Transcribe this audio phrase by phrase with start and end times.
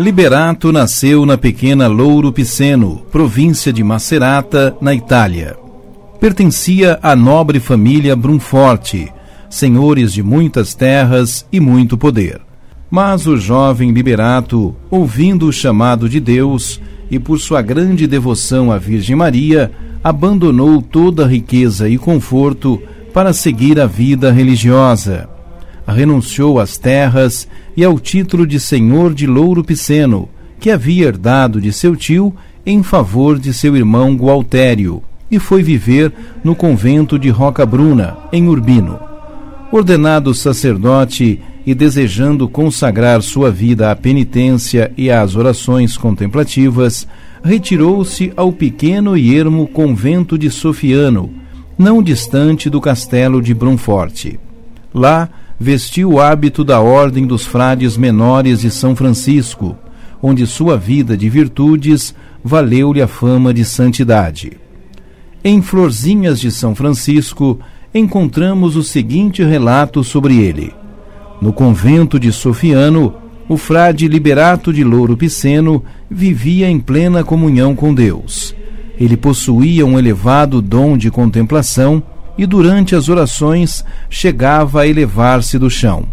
[0.00, 5.56] Liberato nasceu na pequena Louro Piceno, província de Macerata, na Itália.
[6.20, 9.12] Pertencia à nobre família Brunforte,
[9.50, 12.40] senhores de muitas terras e muito poder.
[12.88, 18.78] Mas o jovem Liberato, ouvindo o chamado de Deus e por sua grande devoção à
[18.78, 19.72] Virgem Maria,
[20.04, 22.80] abandonou toda a riqueza e conforto
[23.12, 25.28] para seguir a vida religiosa
[25.92, 30.28] renunciou às terras e ao título de senhor de Louro Piceno,
[30.60, 32.34] que havia herdado de seu tio
[32.64, 36.12] em favor de seu irmão Gualtério, e foi viver
[36.44, 38.98] no convento de Roca Bruna, em Urbino.
[39.70, 47.06] Ordenado sacerdote e desejando consagrar sua vida à penitência e às orações contemplativas,
[47.42, 51.30] retirou-se ao pequeno e ermo convento de Sofiano,
[51.76, 54.40] não distante do castelo de Brunforte.
[54.92, 59.76] Lá, vestiu o hábito da Ordem dos Frades Menores de São Francisco,
[60.22, 62.14] onde sua vida de virtudes
[62.44, 64.52] valeu-lhe a fama de santidade.
[65.42, 67.58] Em Florzinhas de São Francisco,
[67.94, 70.72] encontramos o seguinte relato sobre ele.
[71.40, 73.14] No convento de Sofiano,
[73.48, 78.54] o frade Liberato de Louro Piceno vivia em plena comunhão com Deus.
[79.00, 82.02] Ele possuía um elevado dom de contemplação
[82.38, 86.04] e durante as orações chegava a elevar-se do chão.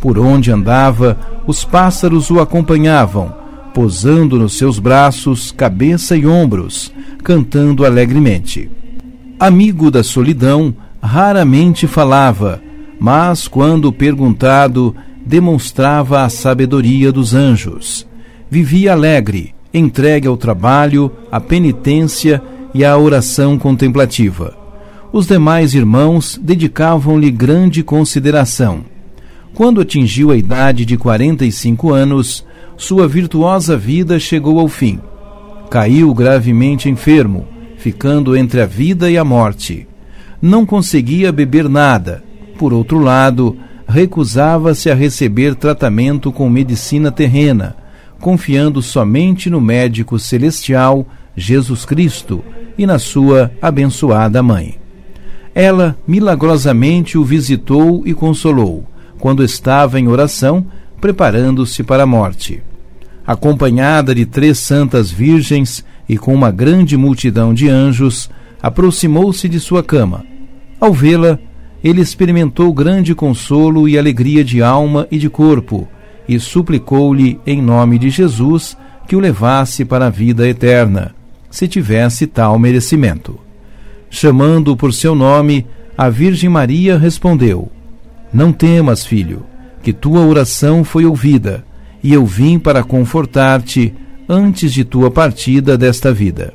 [0.00, 3.32] Por onde andava, os pássaros o acompanhavam,
[3.72, 8.68] posando nos seus braços cabeça e ombros, cantando alegremente.
[9.38, 12.60] Amigo da solidão, raramente falava,
[12.98, 18.06] mas quando perguntado, demonstrava a sabedoria dos anjos.
[18.50, 22.42] Vivia alegre, entregue ao trabalho, à penitência
[22.74, 24.61] e à oração contemplativa
[25.12, 28.80] os demais irmãos dedicavam-lhe grande consideração.
[29.54, 32.46] Quando atingiu a idade de 45 anos,
[32.78, 34.98] sua virtuosa vida chegou ao fim.
[35.70, 37.46] Caiu gravemente enfermo,
[37.76, 39.86] ficando entre a vida e a morte.
[40.40, 42.24] Não conseguia beber nada.
[42.58, 43.56] Por outro lado,
[43.86, 47.76] recusava-se a receber tratamento com medicina terrena,
[48.18, 51.06] confiando somente no médico celestial,
[51.36, 52.42] Jesus Cristo,
[52.78, 54.81] e na sua abençoada mãe.
[55.54, 58.84] Ela milagrosamente o visitou e consolou,
[59.18, 60.66] quando estava em oração,
[61.00, 62.62] preparando-se para a morte.
[63.26, 68.30] Acompanhada de três santas virgens e com uma grande multidão de anjos,
[68.62, 70.24] aproximou-se de sua cama.
[70.80, 71.38] Ao vê-la,
[71.82, 75.88] ele experimentou grande consolo e alegria de alma e de corpo,
[76.28, 78.76] e suplicou-lhe, em nome de Jesus,
[79.06, 81.14] que o levasse para a vida eterna,
[81.50, 83.38] se tivesse tal merecimento.
[84.14, 87.72] Chamando-o por seu nome, a Virgem Maria respondeu:
[88.30, 89.46] Não temas, filho,
[89.82, 91.64] que tua oração foi ouvida,
[92.04, 93.94] e eu vim para confortar-te
[94.28, 96.52] antes de tua partida desta vida.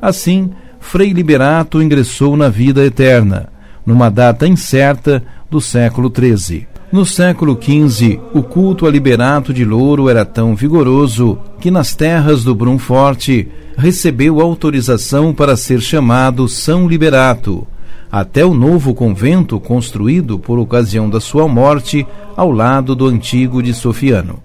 [0.00, 3.50] Assim, Frei Liberato ingressou na vida eterna,
[3.84, 6.69] numa data incerta do século XIII.
[6.92, 12.42] No século XV, o culto a Liberato de Louro era tão vigoroso que nas terras
[12.42, 13.46] do Brunforte
[13.76, 17.64] recebeu autorização para ser chamado São Liberato,
[18.10, 22.04] até o novo convento construído por ocasião da sua morte
[22.36, 24.42] ao lado do antigo de Sofiano.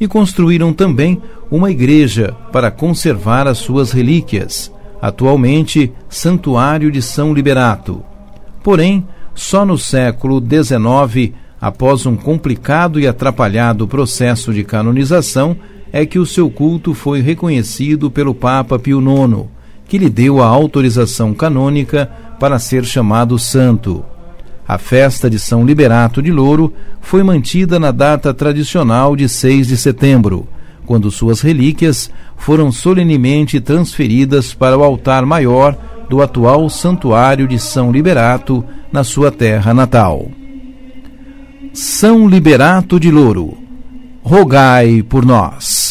[0.00, 1.20] E construíram também
[1.50, 8.02] uma igreja para conservar as suas relíquias, atualmente Santuário de São Liberato.
[8.62, 15.56] Porém, só no século XIX após um complicado e atrapalhado processo de canonização,
[15.92, 19.46] é que o seu culto foi reconhecido pelo Papa Pio IX,
[19.88, 24.04] que lhe deu a autorização canônica para ser chamado santo.
[24.68, 29.76] A festa de São Liberato de Louro foi mantida na data tradicional de 6 de
[29.76, 30.48] setembro,
[30.84, 35.76] quando suas relíquias foram solenemente transferidas para o altar maior
[36.08, 40.30] do atual Santuário de São Liberato, na sua terra natal.
[41.76, 43.54] São Liberato de Louro,
[44.22, 45.85] rogai por nós.